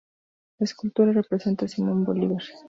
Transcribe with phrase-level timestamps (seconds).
[0.57, 2.41] La escultura representa a Simón Bolívar.